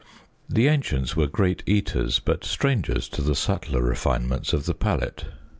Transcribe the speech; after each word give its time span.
The 0.49 0.67
ancients 0.67 1.15
were 1.15 1.27
great 1.27 1.61
eaters, 1.67 2.17
but 2.17 2.43
strangers 2.43 3.07
to 3.09 3.21
the 3.21 3.35
subtler 3.35 3.83
refinements 3.83 4.51
of 4.51 4.65
the 4.65 4.73
palate. 4.73 5.25